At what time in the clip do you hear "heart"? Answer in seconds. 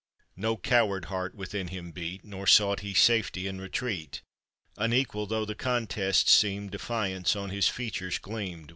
1.13-1.35